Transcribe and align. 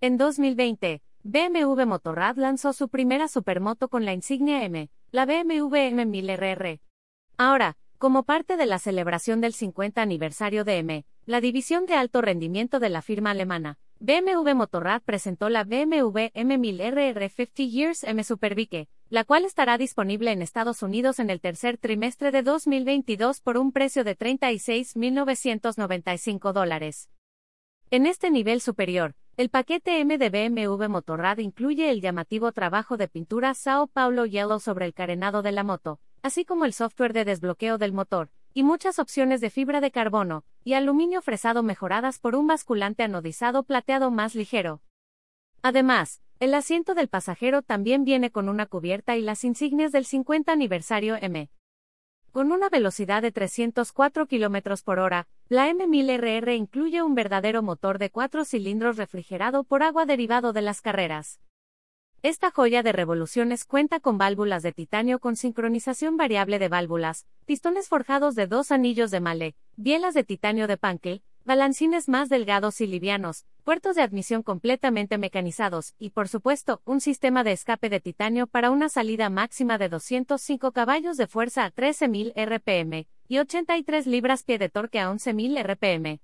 En 0.00 0.16
2020, 0.16 1.02
BMW 1.24 1.84
Motorrad 1.84 2.36
lanzó 2.36 2.72
su 2.72 2.88
primera 2.88 3.26
supermoto 3.26 3.88
con 3.88 4.04
la 4.04 4.12
insignia 4.12 4.64
M, 4.64 4.90
la 5.10 5.26
BMW 5.26 5.74
M1000RR. 5.74 6.78
Ahora, 7.36 7.76
como 7.98 8.22
parte 8.22 8.56
de 8.56 8.66
la 8.66 8.78
celebración 8.78 9.40
del 9.40 9.54
50 9.54 10.00
aniversario 10.00 10.62
de 10.62 10.78
M, 10.78 11.04
la 11.26 11.40
división 11.40 11.86
de 11.86 11.94
alto 11.94 12.22
rendimiento 12.22 12.78
de 12.78 12.90
la 12.90 13.02
firma 13.02 13.32
alemana, 13.32 13.80
BMW 13.98 14.54
Motorrad 14.54 15.02
presentó 15.02 15.48
la 15.48 15.64
BMW 15.64 16.30
M1000RR 16.32 17.28
50 17.28 17.62
Years 17.64 18.04
M 18.04 18.22
Superbike, 18.22 18.88
la 19.08 19.24
cual 19.24 19.44
estará 19.44 19.78
disponible 19.78 20.30
en 20.30 20.42
Estados 20.42 20.84
Unidos 20.84 21.18
en 21.18 21.28
el 21.28 21.40
tercer 21.40 21.76
trimestre 21.76 22.30
de 22.30 22.44
2022 22.44 23.40
por 23.40 23.58
un 23.58 23.72
precio 23.72 24.04
de 24.04 24.16
36.995 24.16 26.52
dólares. 26.52 27.10
En 27.90 28.06
este 28.06 28.30
nivel 28.30 28.60
superior, 28.60 29.16
el 29.38 29.50
paquete 29.50 30.00
M 30.00 30.18
de 30.18 30.30
BMW 30.30 30.88
Motorrad 30.88 31.38
incluye 31.38 31.92
el 31.92 32.00
llamativo 32.00 32.50
trabajo 32.50 32.96
de 32.96 33.06
pintura 33.06 33.54
Sao 33.54 33.86
Paulo 33.86 34.26
Yellow 34.26 34.58
sobre 34.58 34.84
el 34.84 34.92
carenado 34.92 35.42
de 35.42 35.52
la 35.52 35.62
moto, 35.62 36.00
así 36.22 36.44
como 36.44 36.64
el 36.64 36.72
software 36.72 37.12
de 37.12 37.24
desbloqueo 37.24 37.78
del 37.78 37.92
motor, 37.92 38.30
y 38.52 38.64
muchas 38.64 38.98
opciones 38.98 39.40
de 39.40 39.50
fibra 39.50 39.80
de 39.80 39.92
carbono 39.92 40.42
y 40.64 40.72
aluminio 40.72 41.22
fresado 41.22 41.62
mejoradas 41.62 42.18
por 42.18 42.34
un 42.34 42.48
basculante 42.48 43.04
anodizado 43.04 43.62
plateado 43.62 44.10
más 44.10 44.34
ligero. 44.34 44.82
Además, 45.62 46.20
el 46.40 46.52
asiento 46.52 46.94
del 46.94 47.06
pasajero 47.06 47.62
también 47.62 48.02
viene 48.02 48.32
con 48.32 48.48
una 48.48 48.66
cubierta 48.66 49.16
y 49.16 49.22
las 49.22 49.44
insignias 49.44 49.92
del 49.92 50.04
50 50.04 50.50
aniversario 50.50 51.14
M. 51.14 51.48
Con 52.38 52.52
una 52.52 52.68
velocidad 52.68 53.20
de 53.20 53.32
304 53.32 54.28
km 54.28 54.84
por 54.84 55.00
hora, 55.00 55.26
la 55.48 55.68
M1000RR 55.72 56.56
incluye 56.56 57.02
un 57.02 57.16
verdadero 57.16 57.64
motor 57.64 57.98
de 57.98 58.10
cuatro 58.10 58.44
cilindros 58.44 58.96
refrigerado 58.96 59.64
por 59.64 59.82
agua 59.82 60.06
derivado 60.06 60.52
de 60.52 60.62
las 60.62 60.80
carreras. 60.80 61.40
Esta 62.22 62.52
joya 62.52 62.84
de 62.84 62.92
revoluciones 62.92 63.64
cuenta 63.64 63.98
con 63.98 64.18
válvulas 64.18 64.62
de 64.62 64.70
titanio 64.70 65.18
con 65.18 65.34
sincronización 65.34 66.16
variable 66.16 66.60
de 66.60 66.68
válvulas, 66.68 67.26
pistones 67.44 67.88
forjados 67.88 68.36
de 68.36 68.46
dos 68.46 68.70
anillos 68.70 69.10
de 69.10 69.18
male, 69.18 69.56
bielas 69.74 70.14
de 70.14 70.22
titanio 70.22 70.68
de 70.68 70.76
panque, 70.76 71.22
balancines 71.44 72.08
más 72.08 72.28
delgados 72.28 72.80
y 72.80 72.86
livianos, 72.86 73.46
puertos 73.68 73.96
de 73.96 74.02
admisión 74.02 74.42
completamente 74.42 75.18
mecanizados 75.18 75.94
y, 75.98 76.08
por 76.08 76.26
supuesto, 76.28 76.80
un 76.86 77.02
sistema 77.02 77.44
de 77.44 77.52
escape 77.52 77.90
de 77.90 78.00
titanio 78.00 78.46
para 78.46 78.70
una 78.70 78.88
salida 78.88 79.28
máxima 79.28 79.76
de 79.76 79.90
205 79.90 80.72
caballos 80.72 81.18
de 81.18 81.26
fuerza 81.26 81.66
a 81.66 81.70
13.000 81.70 82.32
RPM 82.34 83.06
y 83.28 83.38
83 83.40 84.06
libras-pie 84.06 84.56
de 84.56 84.70
torque 84.70 85.00
a 85.00 85.10
11.000 85.10 85.62
RPM. 85.62 86.18